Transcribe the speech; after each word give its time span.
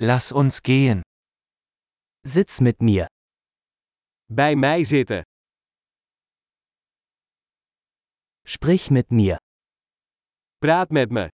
Lass 0.00 0.30
uns 0.30 0.62
gehen. 0.62 1.02
Sitz 2.24 2.60
mit 2.60 2.80
mir. 2.80 3.06
Bij 4.30 4.54
mij 4.56 4.84
zitten. 4.84 5.22
Sprich 8.44 8.90
mit 8.90 9.10
mir. 9.10 9.36
Praat 10.58 10.90
met 10.90 11.10
me. 11.10 11.28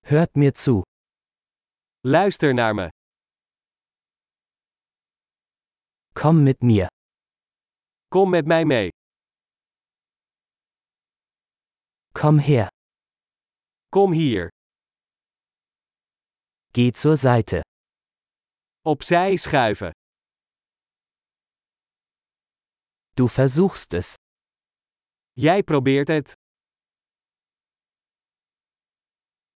Hört 0.00 0.34
mir 0.34 0.52
zu. 0.54 0.82
Luister 2.04 2.54
naar 2.54 2.74
me. 2.74 2.88
Komm 6.12 6.42
mit 6.42 6.62
mir. 6.62 6.88
Kom 8.08 8.30
met 8.30 8.46
mij 8.46 8.64
mee. 8.64 8.88
Komm 12.12 12.38
her. 12.38 12.68
Kom 13.90 14.12
hier. 14.12 14.48
Geh 16.72 16.92
zur 16.92 17.16
Seite. 17.16 17.62
Opzij 18.84 19.36
schuiven. 19.36 19.90
Du 23.16 23.28
versuchst 23.28 23.92
es. 23.92 24.14
Jij 25.32 25.62
probeert 25.62 26.08
het. 26.08 26.32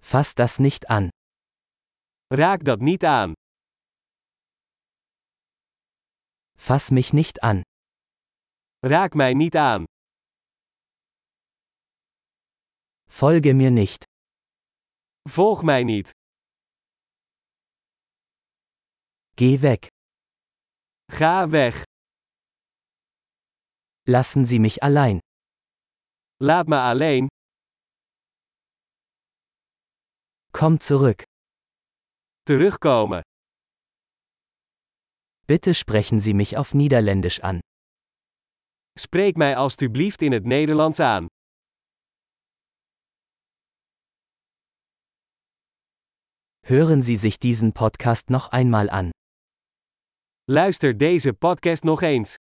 Fass 0.01 0.34
das 0.34 0.59
nicht 0.59 0.87
an. 0.89 1.09
Raak 2.33 2.65
dat 2.65 2.80
niet 2.80 3.05
aan. 3.05 3.33
Fass 6.56 6.91
mich 6.91 7.12
nicht 7.12 7.39
an. 7.42 7.62
Raak 8.81 9.15
mij 9.15 9.34
niet 9.34 9.56
aan. 9.56 9.84
Folge 13.09 13.53
mir 13.55 13.70
nicht. 13.70 14.05
Volg 15.28 15.62
mij 15.62 15.84
niet. 15.84 16.11
Geh 19.37 19.62
weg. 19.62 19.88
Ga 21.11 21.50
weg. 21.50 21.83
Lassen 24.06 24.45
Sie 24.45 24.61
mich 24.61 24.83
allein. 24.83 25.19
Laat 26.41 26.69
me 26.69 26.78
alleen. 26.81 27.28
Komm 30.53 30.78
zurück. 30.78 31.25
Terugkomen. 32.47 33.22
Bitte 35.47 35.75
sprechen 35.75 36.20
Sie 36.20 36.33
mich 36.34 36.56
auf 36.56 36.72
Niederländisch 36.72 37.41
an. 37.42 37.61
Spreek 38.97 39.37
mij 39.37 39.56
alstublieft 39.56 40.22
in 40.22 40.33
het 40.33 40.44
Nederlands 40.44 41.00
aan. 41.00 41.27
Hören 46.66 47.03
Sie 47.03 47.16
sich 47.16 47.39
diesen 47.39 47.72
Podcast 47.72 48.31
noch 48.31 48.48
einmal 48.53 48.89
an. 48.89 49.11
Luister 50.47 50.97
deze 50.97 51.33
podcast 51.33 51.83
nog 51.83 52.03
eens. 52.03 52.39